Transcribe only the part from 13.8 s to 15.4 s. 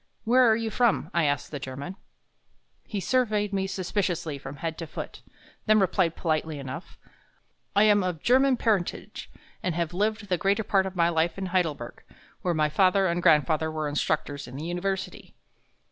instructors in the University."